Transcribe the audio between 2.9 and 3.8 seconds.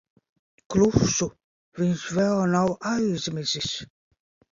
aizmidzis.